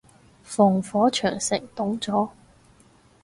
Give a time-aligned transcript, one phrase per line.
[0.43, 2.31] 防火長城擋咗